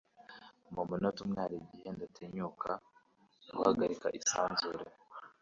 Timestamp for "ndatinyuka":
1.95-2.71